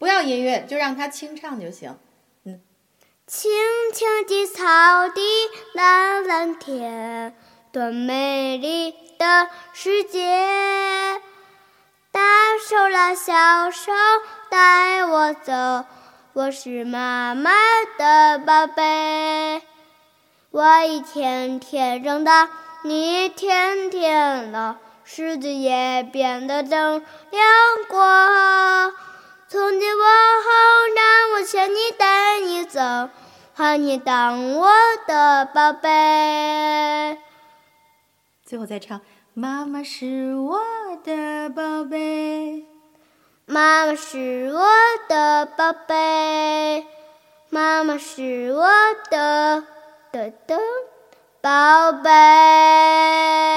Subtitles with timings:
[0.00, 1.94] 不要音乐，就让他清唱就行。
[2.46, 2.62] 嗯，
[3.26, 3.50] 青
[3.92, 5.20] 青的草地，
[5.74, 7.36] 蓝蓝天，
[7.70, 11.20] 多美丽的世界！
[12.10, 12.18] 大
[12.66, 13.92] 手拉小手，
[14.48, 15.84] 带我走，
[16.32, 17.50] 我是妈妈
[17.98, 19.60] 的宝贝。
[20.50, 22.48] 我一天天长大，
[22.84, 27.44] 你一天天老，世界也变得更亮
[27.86, 28.19] 过。
[30.00, 30.08] 从今往
[30.42, 30.48] 后，
[30.96, 32.80] 让我牵你带你走，
[33.54, 34.70] 把你当我
[35.06, 37.18] 的宝贝。
[38.46, 39.02] 最后再唱，
[39.34, 40.58] 妈妈是我
[41.04, 42.64] 的宝贝，
[43.44, 44.64] 妈妈是我
[45.06, 46.86] 的宝贝，
[47.50, 48.66] 妈妈是我
[49.10, 49.62] 的
[50.12, 50.58] 的的
[51.42, 52.10] 宝贝。
[52.10, 53.49] 好。